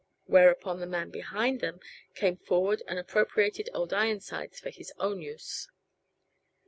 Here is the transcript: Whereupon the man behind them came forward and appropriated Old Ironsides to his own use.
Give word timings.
Whereupon 0.25 0.79
the 0.79 0.87
man 0.87 1.11
behind 1.11 1.59
them 1.59 1.79
came 2.15 2.35
forward 2.35 2.81
and 2.87 2.97
appropriated 2.97 3.69
Old 3.71 3.93
Ironsides 3.93 4.59
to 4.61 4.71
his 4.71 4.91
own 4.97 5.21
use. 5.21 5.69